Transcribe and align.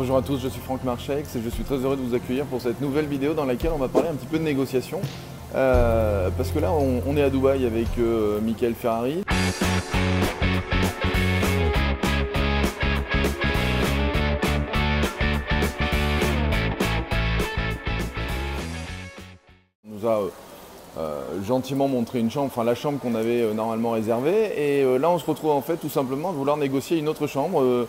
Bonjour 0.00 0.16
à 0.16 0.22
tous, 0.22 0.38
je 0.38 0.46
suis 0.46 0.60
Franck 0.60 0.84
Marchex 0.84 1.34
et 1.34 1.42
je 1.42 1.48
suis 1.48 1.64
très 1.64 1.74
heureux 1.74 1.96
de 1.96 2.00
vous 2.00 2.14
accueillir 2.14 2.44
pour 2.44 2.60
cette 2.60 2.80
nouvelle 2.80 3.06
vidéo 3.06 3.34
dans 3.34 3.44
laquelle 3.44 3.72
on 3.74 3.78
va 3.78 3.88
parler 3.88 4.06
un 4.08 4.14
petit 4.14 4.28
peu 4.28 4.38
de 4.38 4.44
négociation. 4.44 5.00
Euh, 5.56 6.30
parce 6.36 6.52
que 6.52 6.60
là, 6.60 6.70
on, 6.72 7.16
est 7.16 7.22
à 7.24 7.30
Dubaï 7.30 7.66
avec 7.66 7.88
euh, 7.98 8.40
Michael 8.40 8.74
Ferrari. 8.74 9.24
On 19.84 19.94
nous 19.96 20.06
a 20.06 20.18
euh, 20.20 20.28
euh, 20.96 21.42
gentiment 21.44 21.88
montré 21.88 22.20
une 22.20 22.30
chambre, 22.30 22.46
enfin 22.46 22.62
la 22.62 22.76
chambre 22.76 23.00
qu'on 23.00 23.16
avait 23.16 23.52
normalement 23.52 23.90
réservée. 23.90 24.52
Et 24.56 24.98
là, 25.00 25.10
on 25.10 25.18
se 25.18 25.26
retrouve 25.26 25.50
en 25.50 25.60
fait 25.60 25.78
tout 25.78 25.88
simplement 25.88 26.28
à 26.28 26.32
vouloir 26.32 26.56
négocier 26.56 26.98
une 26.98 27.08
autre 27.08 27.26
chambre. 27.26 27.88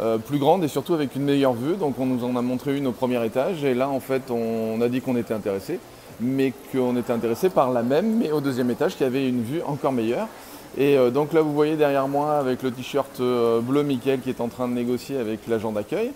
Euh, 0.00 0.18
plus 0.18 0.38
grande 0.38 0.62
et 0.62 0.68
surtout 0.68 0.94
avec 0.94 1.16
une 1.16 1.24
meilleure 1.24 1.54
vue. 1.54 1.74
Donc 1.74 1.98
on 1.98 2.06
nous 2.06 2.24
en 2.24 2.36
a 2.36 2.42
montré 2.42 2.76
une 2.76 2.86
au 2.86 2.92
premier 2.92 3.24
étage 3.26 3.64
et 3.64 3.74
là 3.74 3.88
en 3.88 3.98
fait 3.98 4.30
on 4.30 4.80
a 4.80 4.88
dit 4.88 5.00
qu'on 5.00 5.16
était 5.16 5.34
intéressé, 5.34 5.80
mais 6.20 6.52
qu'on 6.72 6.96
était 6.96 7.12
intéressé 7.12 7.50
par 7.50 7.72
la 7.72 7.82
même, 7.82 8.18
mais 8.18 8.30
au 8.30 8.40
deuxième 8.40 8.70
étage 8.70 8.96
qui 8.96 9.02
avait 9.02 9.28
une 9.28 9.42
vue 9.42 9.60
encore 9.66 9.90
meilleure. 9.90 10.28
Et 10.76 10.96
euh, 10.96 11.10
donc 11.10 11.32
là 11.32 11.40
vous 11.40 11.52
voyez 11.52 11.74
derrière 11.74 12.06
moi 12.06 12.34
avec 12.34 12.62
le 12.62 12.70
t-shirt 12.70 13.18
euh, 13.18 13.60
bleu 13.60 13.82
Michael 13.82 14.20
qui 14.20 14.28
est 14.28 14.40
en 14.40 14.46
train 14.46 14.68
de 14.68 14.74
négocier 14.74 15.18
avec 15.18 15.48
l'agent 15.48 15.72
d'accueil 15.72 16.12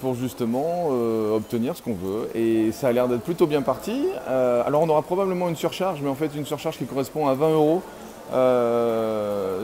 pour 0.00 0.14
justement 0.14 0.90
obtenir 1.34 1.74
ce 1.74 1.82
qu'on 1.82 1.94
veut. 1.94 2.28
Et 2.34 2.70
ça 2.72 2.88
a 2.88 2.92
l'air 2.92 3.08
d'être 3.08 3.22
plutôt 3.22 3.46
bien 3.46 3.62
parti. 3.62 4.04
Alors 4.28 4.82
on 4.82 4.88
aura 4.88 5.00
probablement 5.00 5.48
une 5.48 5.56
surcharge, 5.56 6.00
mais 6.02 6.10
en 6.10 6.14
fait 6.14 6.30
une 6.36 6.44
surcharge 6.44 6.76
qui 6.76 6.84
correspond 6.84 7.26
à 7.26 7.34
20 7.34 7.50
euros 7.52 7.82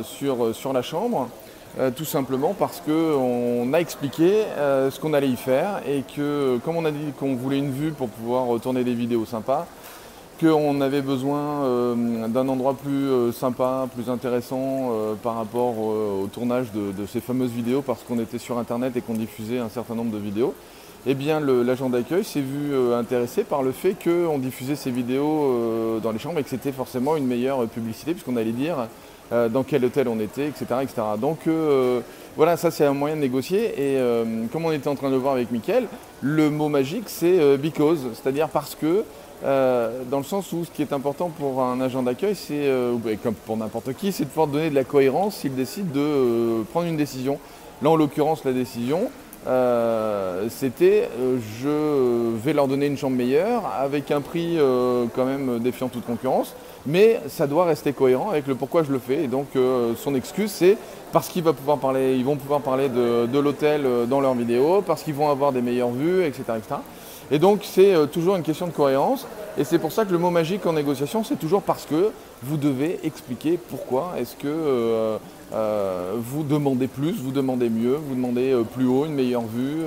sur, 0.02 0.54
sur 0.54 0.72
la 0.72 0.82
chambre. 0.82 1.28
Euh, 1.78 1.90
tout 1.90 2.04
simplement 2.04 2.54
parce 2.58 2.82
qu'on 2.82 3.72
a 3.72 3.78
expliqué 3.78 4.44
euh, 4.58 4.90
ce 4.90 5.00
qu'on 5.00 5.14
allait 5.14 5.30
y 5.30 5.36
faire 5.36 5.80
et 5.88 6.02
que 6.02 6.58
comme 6.66 6.76
on 6.76 6.84
a 6.84 6.90
dit 6.90 7.12
qu'on 7.18 7.34
voulait 7.34 7.56
une 7.56 7.70
vue 7.70 7.92
pour 7.92 8.10
pouvoir 8.10 8.60
tourner 8.60 8.84
des 8.84 8.92
vidéos 8.92 9.24
sympas, 9.24 9.66
qu'on 10.38 10.82
avait 10.82 11.00
besoin 11.00 11.64
euh, 11.64 12.28
d'un 12.28 12.46
endroit 12.48 12.74
plus 12.74 13.32
sympa, 13.32 13.88
plus 13.94 14.10
intéressant 14.10 14.90
par 15.22 15.36
rapport 15.36 15.78
au 15.78 16.28
tournage 16.30 16.72
de, 16.72 17.06
ces 17.06 17.20
fameuses 17.22 17.52
vidéos 17.52 17.80
parce 17.80 18.02
qu'on 18.02 18.18
était 18.18 18.38
sur 18.38 18.58
internet 18.58 18.94
et 18.96 19.00
qu'on 19.00 19.14
diffusait 19.14 19.58
un 19.58 19.70
certain 19.70 19.94
nombre 19.94 20.10
de 20.10 20.18
vidéos. 20.18 20.54
Eh 21.06 21.14
bien, 21.14 21.40
l'agent 21.40 21.88
d'accueil 21.88 22.22
s'est 22.22 22.42
vu 22.42 22.74
intéressé 22.92 23.44
par 23.44 23.62
le 23.62 23.72
fait 23.72 23.94
qu'on 23.94 24.38
diffusait 24.38 24.76
ces 24.76 24.90
vidéos 24.90 26.00
dans 26.02 26.12
les 26.12 26.18
chambres 26.18 26.38
et 26.38 26.42
que 26.42 26.50
c'était 26.50 26.70
forcément 26.70 27.16
une 27.16 27.26
meilleure 27.26 27.66
publicité 27.66 28.12
puisqu'on 28.12 28.36
allait 28.36 28.52
dire 28.52 28.88
euh, 29.32 29.48
dans 29.48 29.62
quel 29.62 29.82
hôtel 29.84 30.08
on 30.08 30.20
était, 30.20 30.48
etc. 30.48 30.66
etc. 30.82 31.02
Donc 31.18 31.46
euh, 31.46 32.00
voilà, 32.36 32.58
ça 32.58 32.70
c'est 32.70 32.84
un 32.84 32.92
moyen 32.92 33.16
de 33.16 33.22
négocier. 33.22 33.64
Et 33.70 33.96
euh, 33.96 34.44
comme 34.52 34.66
on 34.66 34.72
était 34.72 34.88
en 34.88 34.94
train 34.94 35.08
de 35.08 35.14
le 35.14 35.20
voir 35.20 35.34
avec 35.34 35.50
Mickaël, 35.50 35.86
le 36.20 36.50
mot 36.50 36.68
magique 36.68 37.04
c'est 37.06 37.56
because, 37.56 38.00
c'est-à-dire 38.12 38.48
parce 38.48 38.74
que, 38.74 39.04
dans 39.42 40.18
le 40.18 40.24
sens 40.24 40.52
où 40.52 40.64
ce 40.64 40.70
qui 40.70 40.82
est 40.82 40.92
important 40.92 41.30
pour 41.30 41.62
un 41.62 41.80
agent 41.80 42.02
d'accueil, 42.02 42.36
c'est, 42.36 42.70
ben, 43.02 43.16
comme 43.16 43.34
pour 43.34 43.56
n'importe 43.56 43.94
qui, 43.94 44.12
c'est 44.12 44.24
de 44.24 44.28
pouvoir 44.28 44.48
donner 44.48 44.70
de 44.70 44.74
la 44.74 44.84
cohérence 44.84 45.36
s'il 45.36 45.54
décide 45.54 45.90
de 45.92 46.62
prendre 46.70 46.86
une 46.86 46.98
décision. 46.98 47.38
Là 47.80 47.90
en 47.90 47.96
l'occurrence, 47.96 48.44
la 48.44 48.52
décision, 48.52 49.08
euh, 49.46 50.46
c'était 50.50 51.08
euh, 51.18 51.38
je 51.60 52.36
vais 52.44 52.52
leur 52.52 52.68
donner 52.68 52.86
une 52.86 52.96
chambre 52.96 53.16
meilleure 53.16 53.64
avec 53.76 54.12
un 54.12 54.20
prix 54.20 54.56
euh, 54.56 55.06
quand 55.16 55.24
même 55.24 55.58
défiant 55.58 55.88
toute 55.88 56.06
concurrence, 56.06 56.54
mais 56.86 57.20
ça 57.26 57.48
doit 57.48 57.64
rester 57.64 57.92
cohérent 57.92 58.30
avec 58.30 58.46
le 58.46 58.54
pourquoi 58.54 58.84
je 58.84 58.92
le 58.92 59.00
fais. 59.00 59.24
Et 59.24 59.28
donc 59.28 59.48
son 59.96 60.14
excuse 60.14 60.50
c'est 60.50 60.76
parce 61.12 61.28
qu'ils 61.28 61.42
vont 61.42 61.52
pouvoir 61.52 61.78
parler, 61.78 62.16
ils 62.16 62.24
vont 62.24 62.36
pouvoir 62.36 62.60
parler 62.60 62.88
de, 62.88 63.26
de 63.26 63.38
l'hôtel 63.38 63.84
dans 64.08 64.20
leurs 64.20 64.34
vidéos, 64.34 64.82
parce 64.82 65.02
qu'ils 65.02 65.14
vont 65.14 65.28
avoir 65.28 65.52
des 65.52 65.60
meilleures 65.60 65.90
vues, 65.90 66.24
etc. 66.24 66.44
etc. 66.56 66.76
Et 67.30 67.38
donc 67.38 67.60
c'est 67.62 67.94
euh, 67.94 68.06
toujours 68.06 68.36
une 68.36 68.42
question 68.42 68.66
de 68.66 68.72
cohérence. 68.72 69.26
Et 69.58 69.64
c'est 69.64 69.78
pour 69.78 69.92
ça 69.92 70.04
que 70.04 70.12
le 70.12 70.18
mot 70.18 70.30
magique 70.30 70.64
en 70.66 70.72
négociation, 70.72 71.24
c'est 71.24 71.38
toujours 71.38 71.62
parce 71.62 71.84
que 71.84 72.10
vous 72.42 72.56
devez 72.56 72.98
expliquer 73.04 73.58
pourquoi 73.58 74.14
est-ce 74.18 74.34
que 74.34 74.48
euh, 74.48 75.18
euh, 75.52 76.14
vous 76.16 76.42
demandez 76.42 76.86
plus, 76.86 77.12
vous 77.12 77.32
demandez 77.32 77.68
mieux, 77.68 77.94
vous 77.94 78.14
demandez 78.14 78.56
plus 78.74 78.86
haut, 78.86 79.04
une 79.04 79.12
meilleure 79.12 79.42
vue, 79.42 79.82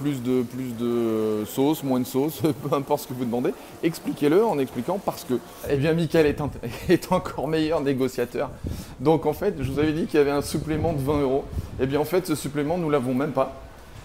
plus 0.00 0.20
de, 0.22 0.42
plus 0.42 0.76
de 0.76 1.44
sauce, 1.46 1.84
moins 1.84 2.00
de 2.00 2.06
sauce, 2.06 2.40
peu 2.68 2.74
importe 2.74 3.02
ce 3.02 3.06
que 3.06 3.14
vous 3.14 3.24
demandez. 3.24 3.54
Expliquez-le 3.84 4.44
en 4.44 4.58
expliquant 4.58 4.98
parce 5.04 5.22
que. 5.22 5.34
Eh 5.70 5.76
bien, 5.76 5.92
Michael 5.92 6.26
est 6.88 7.12
encore 7.12 7.46
meilleur 7.46 7.80
négociateur. 7.80 8.50
Donc 8.98 9.24
en 9.24 9.34
fait, 9.34 9.54
je 9.60 9.70
vous 9.70 9.78
avais 9.78 9.92
dit 9.92 10.06
qu'il 10.06 10.18
y 10.18 10.20
avait 10.20 10.32
un 10.32 10.42
supplément 10.42 10.92
de 10.92 11.00
20 11.00 11.20
euros. 11.20 11.44
Eh 11.80 11.86
bien 11.86 12.00
en 12.00 12.04
fait, 12.04 12.26
ce 12.26 12.34
supplément, 12.34 12.76
nous 12.76 12.90
l'avons 12.90 13.14
même 13.14 13.32
pas. 13.32 13.63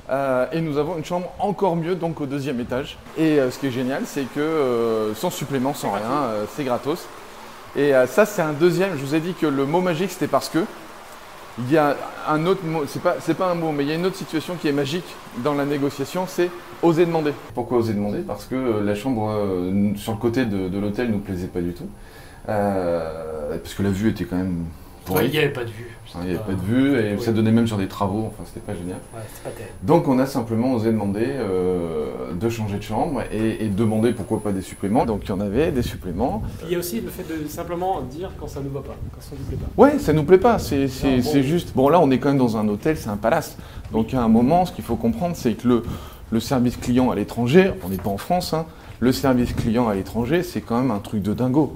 Euh, 0.10 0.48
et 0.52 0.62
nous 0.62 0.78
avons 0.78 0.98
une 0.98 1.06
chambre 1.06 1.32
encore 1.38 1.76
mieux, 1.76 1.96
donc 1.96 2.20
au 2.20 2.26
deuxième 2.26 2.60
étage. 2.60 2.98
Et 3.18 3.40
euh, 3.40 3.52
ce 3.52 3.60
qui 3.60 3.68
est 3.68 3.72
génial, 3.72 4.04
c'est 4.06 4.24
que 4.24 4.40
euh, 4.40 5.14
sans 5.14 5.30
supplément, 5.30 5.74
sans 5.74 5.92
rien, 5.92 6.24
euh, 6.24 6.46
c'est 6.56 6.64
gratos. 6.64 7.08
Et 7.76 7.94
euh, 7.94 8.08
ça, 8.08 8.26
c'est 8.26 8.42
un 8.42 8.54
deuxième. 8.54 8.98
Je 8.98 9.06
vous 9.06 9.14
ai 9.14 9.20
dit 9.20 9.34
que 9.34 9.46
le 9.46 9.66
mot 9.66 9.82
magique, 9.82 10.10
c'était 10.10 10.28
parce 10.28 10.50
que 10.50 10.60
il 11.60 11.72
y 11.72 11.78
a 11.78 11.96
un 12.28 12.46
autre 12.48 12.64
mot. 12.66 12.84
C'est 12.88 13.02
pas, 13.04 13.18
c'est 13.20 13.36
pas 13.36 13.52
un 13.52 13.56
mot, 13.56 13.72
mais 13.72 13.84
il 13.84 13.90
y 13.90 13.92
a 13.92 13.96
une 13.96 14.06
autre 14.06 14.16
situation 14.16 14.56
qui 14.56 14.68
est 14.68 14.72
magique 14.72 15.06
dans 15.44 15.54
la 15.54 15.66
négociation, 15.66 16.26
c'est 16.28 16.50
oser 16.82 17.06
demander. 17.06 17.34
Pourquoi 17.54 17.78
oser 17.78 17.94
demander? 17.94 18.20
Parce 18.20 18.46
que 18.46 18.56
la 18.84 18.96
chambre 18.96 19.30
euh, 19.30 19.92
sur 19.96 20.14
le 20.14 20.18
côté 20.18 20.46
de, 20.46 20.70
de 20.70 20.80
l'hôtel 20.80 21.12
nous 21.12 21.20
plaisait 21.20 21.48
pas 21.48 21.62
du 21.62 21.74
tout, 21.74 21.90
Euh, 22.48 23.58
parce 23.62 23.76
que 23.76 23.84
la 23.84 23.92
vue 23.92 24.10
était 24.10 24.24
quand 24.24 24.38
même 24.38 24.66
Il 25.24 25.32
n'y 25.32 25.38
avait 25.38 25.50
pas 25.50 25.64
de 25.64 25.70
vue. 25.70 25.88
Il 26.16 26.26
n'y 26.28 26.30
avait 26.36 26.40
pas 26.44 26.54
de 26.54 26.62
vue 26.62 26.98
et 27.00 27.16
Oui. 27.16 27.22
ça 27.22 27.32
donnait 27.32 27.52
même 27.52 27.68
sur 27.68 27.78
des 27.78 27.88
travaux. 27.88 28.26
Enfin, 28.28 28.44
c'était 28.46 28.60
pas 28.66 28.74
génial. 28.74 28.98
Ouais, 29.14 29.22
pas. 29.44 29.50
Donc 29.84 30.08
on 30.08 30.18
a 30.20 30.26
simplement 30.26 30.74
osé 30.74 30.92
demander 30.92 31.26
euh, 31.28 32.34
de 32.34 32.50
changer 32.50 32.78
de 32.78 32.84
chambre 32.84 33.22
et, 33.32 33.66
et 33.66 33.68
demander 33.68 34.14
pourquoi 34.14 34.42
pas 34.42 34.52
des 34.52 34.62
suppléments. 34.62 35.06
Donc 35.06 35.22
il 35.26 35.30
y 35.30 35.32
en 35.32 35.40
avait 35.40 35.72
des 35.72 35.84
suppléments. 35.84 36.42
Il 36.66 36.72
y 36.72 36.76
a 36.76 36.80
aussi 36.80 37.02
le 37.02 37.10
fait 37.10 37.24
de 37.24 37.48
simplement 37.48 38.02
dire 38.02 38.32
quand 38.40 38.48
ça 38.48 38.60
ne 38.62 38.70
va 38.70 38.82
pas, 38.82 38.96
quand 39.14 39.22
ça 39.22 39.32
ne 39.36 39.40
nous 39.40 39.46
plaît 39.46 39.58
pas. 39.58 39.82
Ouais, 39.84 40.00
ça 40.00 40.14
nous 40.14 40.24
plaît 40.24 40.38
pas. 40.38 40.58
C'est 40.60 40.88
bon. 40.88 41.42
juste. 41.44 41.74
Bon 41.76 41.90
là 41.90 42.00
on 42.00 42.10
est 42.12 42.18
quand 42.20 42.30
même 42.30 42.38
dans 42.38 42.58
un 42.58 42.68
hôtel, 42.68 42.98
c'est 42.98 43.10
un 43.10 43.18
palace. 43.18 43.58
Donc 43.92 44.14
à 44.14 44.22
un 44.22 44.28
moment, 44.30 44.66
ce 44.66 44.72
qu'il 44.72 44.84
faut 44.84 44.96
comprendre, 44.96 45.36
c'est 45.36 45.54
que 45.54 45.68
le, 45.68 45.84
le 46.32 46.40
service 46.40 46.78
client 46.78 47.12
à 47.12 47.16
l'étranger, 47.16 47.72
on 47.84 47.90
n'est 47.90 47.98
pas 47.98 48.10
en 48.10 48.18
France, 48.18 48.54
hein, 48.54 48.66
le 49.00 49.12
service 49.12 49.54
client 49.54 49.88
à 49.88 49.96
l'étranger, 49.96 50.44
c'est 50.44 50.62
quand 50.62 50.80
même 50.80 50.92
un 50.92 51.00
truc 51.00 51.22
de 51.22 51.34
dingo. 51.34 51.76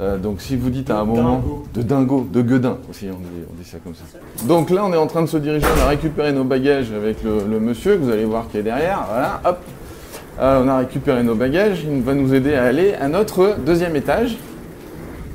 Euh, 0.00 0.16
donc 0.16 0.40
si 0.40 0.56
vous 0.56 0.70
dites 0.70 0.90
à 0.90 1.00
un 1.00 1.04
moment 1.04 1.36
dingo. 1.36 1.64
de 1.74 1.82
dingo, 1.82 2.26
de 2.32 2.40
gueudin 2.42 2.78
aussi, 2.88 3.06
on 3.10 3.18
dit, 3.18 3.44
on 3.50 3.54
dit 3.60 3.68
ça 3.68 3.76
comme 3.84 3.94
ça. 3.94 4.04
Donc 4.46 4.70
là, 4.70 4.84
on 4.86 4.92
est 4.94 4.96
en 4.96 5.06
train 5.06 5.20
de 5.20 5.26
se 5.26 5.36
diriger, 5.36 5.66
on 5.78 5.82
a 5.84 5.88
récupéré 5.88 6.32
nos 6.32 6.44
bagages 6.44 6.90
avec 6.92 7.22
le, 7.22 7.44
le 7.50 7.60
monsieur 7.60 7.96
que 7.96 8.02
vous 8.02 8.10
allez 8.10 8.24
voir 8.24 8.48
qui 8.50 8.56
est 8.58 8.62
derrière. 8.62 9.04
Voilà, 9.10 9.40
hop. 9.44 9.58
Euh, 10.40 10.62
on 10.64 10.68
a 10.68 10.78
récupéré 10.78 11.22
nos 11.22 11.34
bagages. 11.34 11.84
Il 11.84 12.00
va 12.02 12.14
nous 12.14 12.32
aider 12.32 12.54
à 12.54 12.64
aller 12.64 12.94
à 12.94 13.08
notre 13.08 13.56
deuxième 13.66 13.94
étage. 13.94 14.38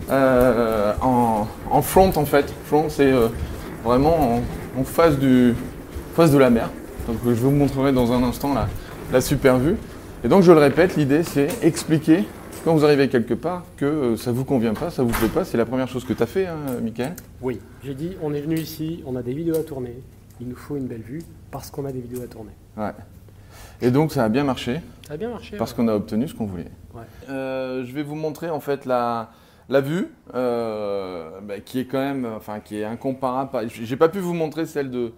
Euh, 0.09 0.93
en, 1.01 1.45
en 1.69 1.81
front 1.83 2.11
en 2.15 2.25
fait. 2.25 2.51
Front, 2.65 2.85
c'est 2.89 3.11
vraiment 3.83 4.37
en, 4.37 4.81
en 4.81 4.83
face, 4.83 5.19
du, 5.19 5.53
face 6.15 6.31
de 6.31 6.37
la 6.39 6.49
mer. 6.49 6.69
Donc 7.07 7.17
je 7.23 7.31
vous 7.33 7.51
montrerai 7.51 7.91
dans 7.91 8.11
un 8.11 8.23
instant 8.23 8.53
la, 8.55 8.67
la 9.13 9.21
super 9.21 9.57
vue. 9.59 9.75
Et 10.23 10.27
donc 10.27 10.41
je 10.41 10.51
le 10.51 10.57
répète, 10.57 10.95
l'idée 10.95 11.21
c'est 11.21 11.49
expliquer 11.61 12.23
quand 12.65 12.73
vous 12.73 12.83
arrivez 12.83 13.07
quelque 13.09 13.35
part 13.35 13.63
que 13.77 13.85
euh, 13.85 14.17
ça 14.17 14.31
vous 14.31 14.43
convient 14.43 14.73
pas, 14.73 14.89
ça 14.89 15.03
vous 15.03 15.11
plaît 15.11 15.29
pas. 15.29 15.45
C'est 15.45 15.55
la 15.55 15.67
première 15.67 15.87
chose 15.87 16.03
que 16.03 16.13
tu 16.13 16.23
as 16.23 16.25
fait, 16.25 16.47
hein, 16.47 16.57
Michael? 16.81 17.13
Oui, 17.41 17.59
j'ai 17.83 17.93
dit 17.93 18.17
on 18.23 18.33
est 18.33 18.41
venu 18.41 18.57
ici, 18.57 19.03
on 19.05 19.15
a 19.15 19.21
des 19.21 19.33
vidéos 19.33 19.55
à 19.55 19.63
tourner, 19.63 19.99
il 20.41 20.47
nous 20.49 20.55
faut 20.55 20.75
une 20.75 20.87
belle 20.87 21.03
vue 21.03 21.21
parce 21.51 21.69
qu'on 21.69 21.85
a 21.85 21.91
des 21.91 22.01
vidéos 22.01 22.23
à 22.23 22.27
tourner. 22.27 22.51
Ouais. 22.75 22.91
Et 23.81 23.91
donc 23.91 24.11
ça 24.11 24.23
a 24.23 24.29
bien 24.29 24.43
marché? 24.43 24.81
Ça 25.07 25.13
a 25.13 25.17
bien 25.17 25.29
marché. 25.29 25.57
parce 25.57 25.71
ouais. 25.71 25.77
qu'on 25.77 25.87
a 25.87 25.93
obtenu 25.93 26.27
ce 26.27 26.33
qu'on 26.33 26.47
voulait. 26.47 26.71
Ouais. 26.95 27.03
Euh, 27.29 27.85
je 27.85 27.93
vais 27.93 28.01
vous 28.01 28.15
montrer 28.15 28.49
en 28.49 28.59
fait 28.59 28.85
la, 28.85 29.29
la 29.69 29.81
vue 29.81 30.07
euh, 30.33 31.39
bah, 31.43 31.59
qui 31.59 31.79
est 31.79 31.85
quand 31.85 31.99
même, 31.99 32.27
enfin 32.35 32.59
qui 32.61 32.79
est 32.79 32.85
incomparable. 32.85 33.69
J'ai 33.69 33.95
pas 33.95 34.09
pu 34.09 34.17
vous 34.17 34.33
montrer 34.33 34.65
celle 34.65 34.89
de 34.89 35.13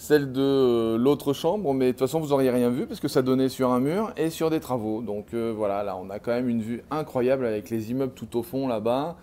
celle 0.00 0.30
de 0.30 0.40
euh, 0.40 0.96
l'autre 0.96 1.32
chambre, 1.32 1.74
mais 1.74 1.86
de 1.86 1.90
toute 1.90 1.98
façon 1.98 2.20
vous 2.20 2.32
auriez 2.32 2.50
rien 2.50 2.70
vu 2.70 2.86
parce 2.86 3.00
que 3.00 3.08
ça 3.08 3.20
donnait 3.20 3.48
sur 3.48 3.70
un 3.72 3.80
mur 3.80 4.12
et 4.16 4.30
sur 4.30 4.48
des 4.48 4.60
travaux. 4.60 5.02
Donc 5.02 5.34
euh, 5.34 5.52
voilà, 5.54 5.82
là 5.82 5.96
on 6.00 6.08
a 6.08 6.20
quand 6.20 6.30
même 6.30 6.48
une 6.48 6.62
vue 6.62 6.84
incroyable 6.92 7.44
avec 7.44 7.68
les 7.68 7.90
immeubles 7.90 8.12
tout 8.14 8.38
au 8.38 8.44
fond 8.44 8.68
là-bas, 8.68 9.16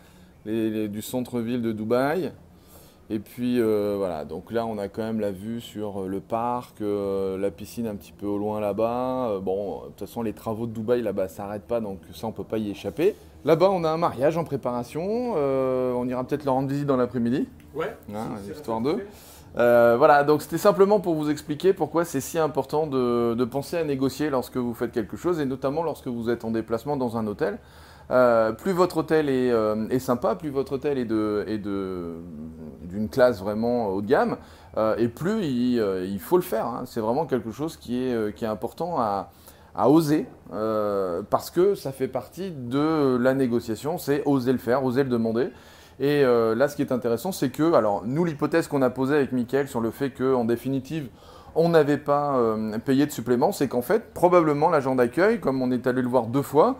les- 0.45 0.69
les- 0.69 0.87
du 0.89 1.01
centre-ville 1.01 1.61
de 1.61 1.71
Dubaï. 1.71 2.33
Et 3.09 3.19
puis 3.19 3.61
euh, 3.61 3.95
voilà, 3.97 4.25
donc 4.25 4.51
là 4.51 4.65
on 4.65 4.77
a 4.77 4.89
quand 4.89 5.03
même 5.03 5.21
la 5.21 5.31
vue 5.31 5.61
sur 5.61 6.07
le 6.09 6.19
parc, 6.19 6.81
euh, 6.81 7.37
la 7.37 7.51
piscine 7.51 7.87
un 7.87 7.95
petit 7.95 8.11
peu 8.11 8.25
au 8.25 8.37
loin 8.37 8.59
là-bas. 8.59 9.39
Bon, 9.41 9.83
de 9.83 9.85
toute 9.91 9.99
façon 10.01 10.23
les 10.23 10.33
travaux 10.33 10.65
de 10.67 10.73
Dubaï 10.73 11.01
là-bas 11.01 11.29
s'arrêtent 11.29 11.67
pas, 11.67 11.79
donc 11.79 11.99
ça 12.13 12.27
on 12.27 12.33
peut 12.33 12.43
pas 12.43 12.57
y 12.57 12.69
échapper. 12.69 13.15
Là-bas 13.45 13.69
on 13.71 13.85
a 13.85 13.89
un 13.89 13.97
mariage 13.97 14.37
en 14.37 14.43
préparation, 14.43 15.35
on 15.35 16.05
ira 16.09 16.21
peut-être 16.25 16.43
leur 16.43 16.55
rendre 16.55 16.67
visite 16.67 16.85
dans 16.87 16.97
l'après-midi. 16.97 17.47
Ouais. 17.73 17.95
Hein, 18.13 18.31
histoire 18.51 18.81
d'eux. 18.81 19.05
Euh, 19.57 19.95
voilà, 19.97 20.23
donc 20.23 20.41
c'était 20.41 20.57
simplement 20.57 20.99
pour 20.99 21.15
vous 21.15 21.29
expliquer 21.29 21.71
pourquoi 21.73 22.03
c'est 22.03 22.19
si 22.19 22.37
important 22.37 22.87
de, 22.87 23.45
penser 23.45 23.77
à 23.77 23.83
négocier 23.83 24.29
lorsque 24.29 24.57
vous 24.57 24.73
faites 24.73 24.91
quelque 24.91 25.15
chose, 25.15 25.39
et 25.39 25.45
notamment 25.45 25.83
lorsque 25.83 26.07
vous 26.07 26.29
êtes 26.29 26.43
en 26.43 26.51
déplacement 26.51 26.97
dans 26.97 27.17
un 27.17 27.25
hôtel. 27.27 27.59
Euh, 28.11 28.51
plus 28.51 28.71
votre 28.71 28.97
hôtel 28.97 29.29
est, 29.29 29.51
euh, 29.51 29.87
est, 29.89 29.99
sympa, 29.99 30.35
plus 30.35 30.49
votre 30.49 30.73
hôtel 30.73 30.97
est 30.97 31.05
d'une 31.05 31.61
de, 31.61 32.21
de, 32.83 33.07
classe 33.07 33.39
vraiment 33.39 33.87
haut 33.87 34.01
de 34.01 34.07
gamme, 34.07 34.37
et 34.97 35.07
plus 35.07 35.43
il, 35.43 35.83
il, 36.05 36.19
faut 36.19 36.37
le 36.37 36.43
faire. 36.43 36.65
Hein. 36.65 36.83
C'est 36.85 36.99
vraiment 36.99 37.25
quelque 37.25 37.51
chose 37.51 37.77
qui 37.77 38.03
est, 38.03 38.35
qui 38.35 38.43
est 38.43 38.49
important 38.49 38.99
à, 38.99 39.31
à 39.73 39.89
oser, 39.89 40.25
parce 41.29 41.49
que 41.49 41.75
ça 41.75 41.93
fait 41.93 42.09
partie 42.09 42.51
de 42.51 43.15
la 43.15 43.33
négociation, 43.33 43.97
c'est 43.97 44.21
oser 44.25 44.51
le 44.51 44.57
faire, 44.57 44.83
oser 44.83 45.03
le 45.03 45.09
demander. 45.09 45.51
Et 45.99 46.23
là, 46.23 46.67
ce 46.67 46.75
qui 46.75 46.81
est 46.81 46.91
intéressant, 46.91 47.31
c'est 47.31 47.49
que, 47.49 47.73
alors, 47.73 48.03
nous, 48.05 48.25
l'hypothèse 48.25 48.67
qu'on 48.67 48.81
a 48.81 48.89
posée 48.89 49.15
avec 49.15 49.31
Mickaël 49.31 49.67
sur 49.67 49.79
le 49.79 49.91
fait 49.91 50.09
qu'en 50.09 50.43
définitive, 50.43 51.07
on 51.55 51.69
n'avait 51.69 51.97
pas 51.97 52.37
payé 52.83 53.05
de 53.05 53.11
supplément, 53.11 53.53
c'est 53.53 53.69
qu'en 53.69 53.81
fait, 53.81 54.13
probablement 54.13 54.69
l'agent 54.69 54.95
d'accueil, 54.95 55.39
comme 55.39 55.61
on 55.61 55.71
est 55.71 55.87
allé 55.87 56.01
le 56.01 56.09
voir 56.09 56.27
deux 56.27 56.41
fois, 56.41 56.75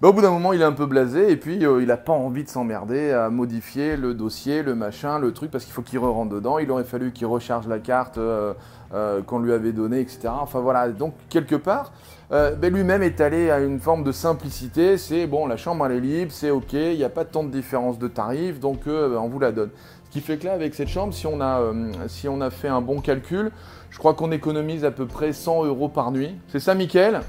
bah, 0.00 0.10
au 0.10 0.12
bout 0.12 0.22
d'un 0.22 0.30
moment, 0.30 0.52
il 0.52 0.60
est 0.60 0.64
un 0.64 0.72
peu 0.72 0.86
blasé 0.86 1.28
et 1.32 1.36
puis 1.36 1.66
euh, 1.66 1.82
il 1.82 1.88
n'a 1.88 1.96
pas 1.96 2.12
envie 2.12 2.44
de 2.44 2.48
s'emmerder 2.48 3.10
à 3.10 3.30
modifier 3.30 3.96
le 3.96 4.14
dossier, 4.14 4.62
le 4.62 4.76
machin, 4.76 5.18
le 5.18 5.32
truc, 5.32 5.50
parce 5.50 5.64
qu'il 5.64 5.72
faut 5.74 5.82
qu'il 5.82 5.98
re 5.98 6.12
rentre 6.12 6.32
dedans. 6.32 6.60
Il 6.60 6.70
aurait 6.70 6.84
fallu 6.84 7.10
qu'il 7.10 7.26
recharge 7.26 7.66
la 7.66 7.80
carte 7.80 8.16
euh, 8.16 8.54
euh, 8.94 9.22
qu'on 9.22 9.40
lui 9.40 9.52
avait 9.52 9.72
donnée, 9.72 9.98
etc. 9.98 10.28
Enfin 10.30 10.60
voilà, 10.60 10.88
donc 10.90 11.14
quelque 11.28 11.56
part, 11.56 11.92
ben, 12.30 12.72
lui-même 12.72 13.02
est 13.02 13.20
allé 13.20 13.50
à 13.50 13.58
une 13.58 13.80
forme 13.80 14.04
de 14.04 14.12
simplicité. 14.12 14.98
C'est 14.98 15.26
bon, 15.26 15.46
la 15.48 15.56
chambre 15.56 15.84
elle 15.86 15.96
est 15.96 16.00
libre, 16.00 16.30
c'est 16.30 16.50
ok, 16.50 16.74
il 16.74 16.96
n'y 16.96 17.04
a 17.04 17.08
pas 17.08 17.24
tant 17.24 17.42
de 17.42 17.50
différence 17.50 17.98
de 17.98 18.06
tarifs, 18.06 18.60
donc 18.60 18.84
ben, 18.84 19.16
on 19.16 19.28
vous 19.28 19.40
la 19.40 19.50
donne. 19.50 19.70
Ce 20.04 20.10
qui 20.10 20.20
fait 20.20 20.36
que 20.36 20.46
là, 20.46 20.52
avec 20.52 20.76
cette 20.76 20.88
chambre, 20.88 21.12
si 21.12 21.26
on 21.26 21.40
a, 21.40 21.60
si 22.06 22.28
on 22.28 22.40
a 22.40 22.50
fait 22.50 22.68
un 22.68 22.80
bon 22.80 23.00
calcul, 23.00 23.50
je 23.90 23.98
crois 23.98 24.14
qu'on 24.14 24.30
économise 24.30 24.84
à 24.84 24.92
peu 24.92 25.06
près 25.06 25.32
100 25.32 25.64
euros 25.64 25.88
par 25.88 26.12
nuit. 26.12 26.36
C'est 26.48 26.60
ça, 26.60 26.76
Mickaël 26.76 27.22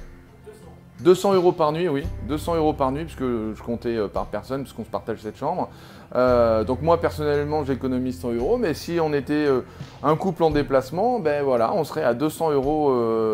200 1.01 1.34
euros 1.34 1.51
par 1.51 1.72
nuit, 1.72 1.88
oui, 1.88 2.04
200 2.28 2.56
euros 2.56 2.74
par 2.74 2.92
nuit, 2.92 3.06
puisque 3.06 3.22
je 3.22 3.63
comptais 3.63 3.96
euh, 3.96 4.07
par 4.07 4.25
personne, 4.25 4.63
puisqu'on 4.63 4.84
se 4.84 4.90
partage 4.90 5.19
cette 5.22 5.38
chambre. 5.38 5.69
Euh, 6.16 6.63
donc 6.63 6.81
moi 6.81 7.00
personnellement 7.00 7.63
j'économise 7.63 8.19
100 8.19 8.34
euros, 8.34 8.57
mais 8.57 8.74
si 8.74 9.00
on 9.00 9.13
était 9.13 9.34
euh, 9.34 9.62
un 10.01 10.16
couple 10.16 10.44
en 10.44 10.50
déplacement, 10.50 11.19
ben 11.19 11.44
voilà, 11.44 11.72
on 11.74 11.84
serait 11.84 12.04
à 12.04 12.13
200 12.13 12.51
euros 12.51 12.94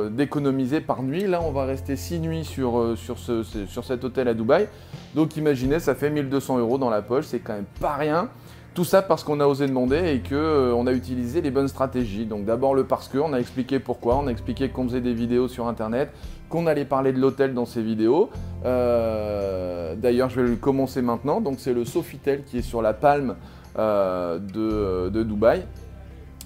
d'économiser 0.10 0.82
par 0.82 1.02
nuit. 1.02 1.26
Là 1.26 1.42
on 1.42 1.52
va 1.52 1.66
rester 1.66 1.96
6 1.96 2.20
nuits 2.20 2.46
sur, 2.46 2.96
sur 2.98 3.86
cet 3.86 4.04
hôtel 4.04 4.28
à 4.28 4.34
Dubaï. 4.34 4.68
Donc 5.16 5.38
imaginez, 5.38 5.80
ça 5.80 5.96
fait 5.96 6.10
1200 6.10 6.60
euros 6.60 6.78
dans 6.78 6.90
la 6.90 7.02
poche, 7.02 7.26
c'est 7.26 7.40
quand 7.40 7.54
même 7.54 7.66
pas 7.80 7.96
rien. 7.96 8.30
Tout 8.75 8.83
ça 8.83 9.01
parce 9.01 9.24
qu'on 9.24 9.39
a 9.39 9.48
osé 9.48 9.68
demander 9.68 10.16
et 10.16 10.22
qu'on 10.30 10.86
a 10.86 10.92
utilisé 10.92 11.39
les 11.39 11.50
bonnes 11.50 11.69
stratégies. 11.69 12.25
Donc 12.25 12.44
d'abord 12.44 12.75
le 12.75 12.83
parce 12.83 13.07
que, 13.07 13.18
on 13.18 13.31
a 13.31 13.39
expliqué 13.39 13.80
pourquoi, 13.80 14.18
on 14.18 14.27
a 14.27 14.31
expliqué 14.31 14.68
qu'on 14.68 14.83
faisait 14.83 15.00
des 15.00 15.13
vidéos 15.13 15.48
sur 15.48 15.68
internet, 15.68 16.12
qu'on 16.50 16.68
allait 16.68 16.83
parler 16.83 17.13
de 17.13 17.19
l'hôtel 17.19 17.54
dans 17.54 17.66
ces 17.66 17.81
vidéos. 17.81 18.30
Euh, 18.66 19.95
d'ailleurs, 19.95 20.30
je 20.30 20.42
vais 20.42 20.56
commencer 20.57 21.01
maintenant. 21.01 21.39
Donc, 21.39 21.60
c'est 21.60 21.72
le 21.72 21.86
Sofitel 21.86 22.44
qui 22.44 22.57
est 22.57 22.62
sur 22.62 22.81
la 22.81 22.92
palme 22.92 23.38
euh, 23.80 24.39
de, 24.39 25.24
Dubaï. 25.24 25.63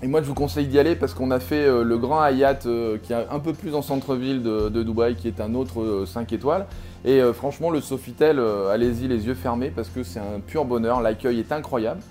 Et 0.03 0.07
moi, 0.07 0.21
je 0.21 0.27
vous 0.27 0.35
conseille 0.35 0.67
d'y 0.67 0.77
aller 0.77 0.95
parce 0.95 1.15
qu'on 1.15 1.31
a 1.31 1.39
fait 1.39 1.65
euh, 1.65 1.83
le 1.83 1.97
Grand 1.97 2.21
Hayat 2.21 2.59
qui 3.01 3.11
est 3.11 3.27
un 3.31 3.39
peu 3.39 3.53
plus 3.53 3.73
en 3.73 3.81
centre-ville 3.81 4.43
de, 4.43 4.69
de, 4.69 4.83
Dubaï, 4.83 5.15
qui 5.15 5.27
est 5.27 5.41
un 5.41 5.55
autre 5.55 6.03
5 6.05 6.31
étoiles. 6.31 6.67
Et 7.05 7.21
franchement, 7.33 7.71
le 7.71 7.81
Sofitel, 7.81 8.39
allez-y 8.71 9.07
les 9.07 9.25
yeux 9.25 9.33
fermés 9.33 9.71
parce 9.75 9.89
que 9.89 10.03
c'est 10.03 10.19
un 10.19 10.39
pur 10.45 10.65
bonheur. 10.65 11.01
L'accueil 11.01 11.39
est 11.39 11.51
incroyable. 11.51 12.01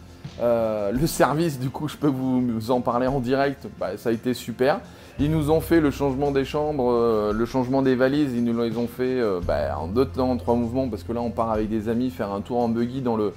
Le 0.40 1.06
service, 1.06 1.58
du 1.58 1.70
coup, 1.70 1.88
je 1.88 1.96
peux 1.96 2.08
vous 2.08 2.70
en 2.70 2.81
parler 2.81 3.06
en 3.06 3.20
direct. 3.20 3.67
Bah, 3.79 3.96
ça 3.96 4.11
a 4.11 4.12
été 4.12 4.35
super. 4.35 4.81
Ils 5.20 5.32
nous 5.32 5.50
ont 5.50 5.61
fait 5.61 5.81
le 5.81 5.90
changement 5.90 6.31
des 6.31 6.44
chambres, 6.44 6.93
euh, 6.93 7.32
le 7.32 7.44
changement 7.44 7.82
des 7.82 7.96
valises, 7.96 8.32
ils 8.37 8.44
nous 8.44 8.62
les 8.62 8.76
ont 8.76 8.87
fait 8.87 9.19
euh, 9.19 9.40
bah, 9.44 9.76
en 9.76 9.88
deux 9.88 10.05
temps, 10.05 10.31
en 10.31 10.37
trois 10.37 10.55
mouvements, 10.55 10.88
parce 10.88 11.02
que 11.02 11.12
là 11.12 11.20
on 11.20 11.31
part 11.31 11.50
avec 11.50 11.69
des 11.69 11.88
amis 11.88 12.11
faire 12.11 12.31
un 12.31 12.40
tour 12.40 12.58
en 12.58 12.69
buggy 12.69 13.00
dans 13.00 13.17
le, 13.17 13.32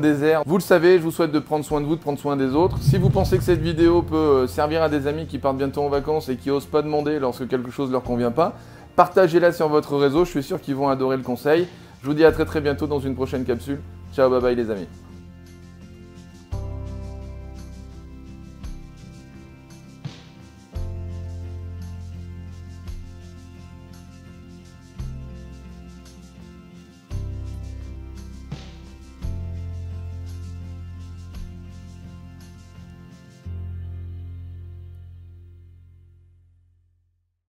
désert. 0.00 0.42
Vous 0.46 0.56
le 0.56 0.62
savez, 0.62 0.98
je 0.98 1.02
vous 1.02 1.10
souhaite 1.10 1.32
de 1.32 1.40
prendre 1.40 1.64
soin 1.64 1.80
de 1.80 1.86
vous, 1.86 1.96
de 1.96 2.00
prendre 2.00 2.18
soin 2.18 2.36
des 2.36 2.54
autres. 2.54 2.78
Si 2.80 2.96
vous 2.96 3.10
pensez 3.10 3.38
que 3.38 3.42
cette 3.42 3.60
vidéo 3.60 4.02
peut 4.02 4.14
euh, 4.14 4.46
servir 4.46 4.82
à 4.84 4.88
des 4.88 5.08
amis 5.08 5.26
qui 5.26 5.38
partent 5.38 5.56
bientôt 5.56 5.82
en 5.82 5.88
vacances 5.88 6.28
et 6.28 6.36
qui 6.36 6.48
osent 6.48 6.66
pas 6.66 6.82
demander 6.82 7.18
lorsque 7.18 7.48
quelque 7.48 7.72
chose 7.72 7.90
leur 7.90 8.04
convient 8.04 8.30
pas, 8.30 8.54
partagez-la 8.94 9.50
sur 9.50 9.68
votre 9.68 9.96
réseau, 9.96 10.24
je 10.24 10.30
suis 10.30 10.44
sûr 10.44 10.60
qu'ils 10.60 10.76
vont 10.76 10.88
adorer 10.88 11.16
le 11.16 11.24
conseil. 11.24 11.66
Je 12.02 12.06
vous 12.06 12.14
dis 12.14 12.24
à 12.24 12.30
très 12.30 12.44
très 12.44 12.60
bientôt 12.60 12.86
dans 12.86 13.00
une 13.00 13.16
prochaine 13.16 13.44
capsule. 13.44 13.80
Ciao, 14.14 14.30
bye 14.30 14.40
bye 14.40 14.54
les 14.54 14.70
amis. 14.70 14.86